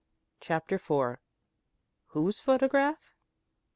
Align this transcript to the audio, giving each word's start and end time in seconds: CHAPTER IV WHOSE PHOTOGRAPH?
CHAPTER 0.39 0.77
IV 0.83 1.17
WHOSE 2.07 2.39
PHOTOGRAPH? 2.39 3.13